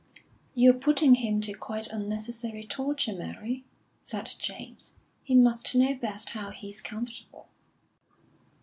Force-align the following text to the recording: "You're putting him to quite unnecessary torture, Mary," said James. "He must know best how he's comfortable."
"You're 0.55 0.73
putting 0.73 1.13
him 1.13 1.41
to 1.41 1.53
quite 1.53 1.85
unnecessary 1.89 2.63
torture, 2.63 3.13
Mary," 3.13 3.65
said 4.01 4.33
James. 4.39 4.93
"He 5.21 5.35
must 5.35 5.75
know 5.75 5.93
best 5.93 6.29
how 6.31 6.49
he's 6.49 6.81
comfortable." 6.81 7.49